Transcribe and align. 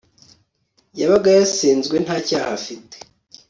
yabaga 0.99 1.29
yasenzwe 1.39 1.95
nta 2.05 2.17
cyaha 2.27 2.49
afite 2.57 2.97